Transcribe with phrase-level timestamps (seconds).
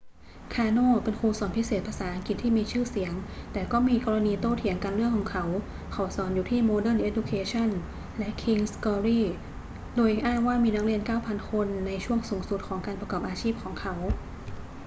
[0.53, 3.13] คาร์โน เป็นครูสอนพิเศษภาษาอังกฤษที่มีชื่อเสียง
[3.53, 5.45] แต่ก็มีกรณีโต้เถียงกันเรื่องเขา
[5.93, 7.69] เขาสอนอยู่ที่ modern education
[8.17, 9.23] และ king's glory
[9.95, 13.93] โดยอ้างว่ามีนักเรียน 9,000 คนในช่วงสูงสุดของการประกอบอาชีพของเขา